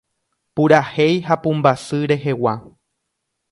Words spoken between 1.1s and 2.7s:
ha pumbasy rehegua